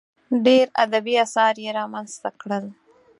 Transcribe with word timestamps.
ډېر 0.45 0.65
ادبي 0.83 1.13
اثار 1.25 1.53
یې 1.63 1.69
رامنځته 1.79 2.29
کړل. 2.41 2.65